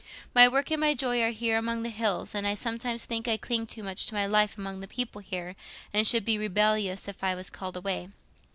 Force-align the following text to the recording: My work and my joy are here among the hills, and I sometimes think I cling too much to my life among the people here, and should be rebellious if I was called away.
My 0.33 0.47
work 0.47 0.71
and 0.71 0.81
my 0.81 0.95
joy 0.95 1.21
are 1.21 1.29
here 1.29 1.59
among 1.59 1.83
the 1.83 1.89
hills, 1.91 2.33
and 2.33 2.47
I 2.47 2.55
sometimes 2.55 3.05
think 3.05 3.27
I 3.27 3.37
cling 3.37 3.67
too 3.67 3.83
much 3.83 4.07
to 4.07 4.15
my 4.15 4.25
life 4.25 4.57
among 4.57 4.79
the 4.79 4.87
people 4.87 5.21
here, 5.21 5.55
and 5.93 6.07
should 6.07 6.25
be 6.25 6.39
rebellious 6.39 7.07
if 7.07 7.23
I 7.23 7.35
was 7.35 7.51
called 7.51 7.77
away. 7.77 8.07